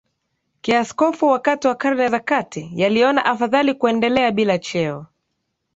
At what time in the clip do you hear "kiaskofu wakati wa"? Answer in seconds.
0.61-1.75